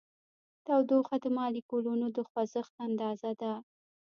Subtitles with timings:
[0.65, 3.53] تودوخه د مالیکولونو د خوځښت اندازه ده.